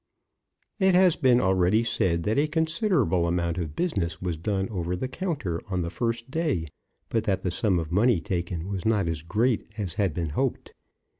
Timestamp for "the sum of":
7.43-7.91